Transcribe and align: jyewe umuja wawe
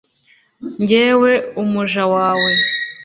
jyewe 0.89 1.31
umuja 1.61 2.03
wawe 2.13 2.51